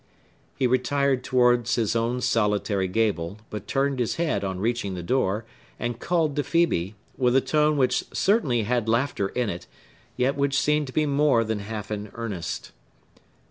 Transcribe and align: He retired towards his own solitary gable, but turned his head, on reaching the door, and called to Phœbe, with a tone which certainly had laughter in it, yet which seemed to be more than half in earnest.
He 0.55 0.65
retired 0.65 1.23
towards 1.23 1.75
his 1.75 1.95
own 1.95 2.21
solitary 2.21 2.87
gable, 2.87 3.37
but 3.51 3.67
turned 3.67 3.99
his 3.99 4.15
head, 4.15 4.43
on 4.43 4.57
reaching 4.59 4.95
the 4.95 5.03
door, 5.03 5.45
and 5.77 5.99
called 5.99 6.35
to 6.37 6.41
Phœbe, 6.41 6.95
with 7.17 7.35
a 7.35 7.39
tone 7.39 7.77
which 7.77 8.05
certainly 8.11 8.63
had 8.63 8.89
laughter 8.89 9.27
in 9.27 9.47
it, 9.47 9.67
yet 10.17 10.35
which 10.35 10.59
seemed 10.59 10.87
to 10.87 10.93
be 10.93 11.05
more 11.05 11.43
than 11.43 11.59
half 11.59 11.91
in 11.91 12.09
earnest. 12.15 12.71